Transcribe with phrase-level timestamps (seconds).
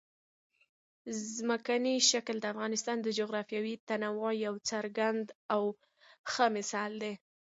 [1.35, 5.61] ځمکنی شکل د افغانستان د جغرافیوي تنوع یو څرګند او
[6.31, 7.13] ښه مثال دی.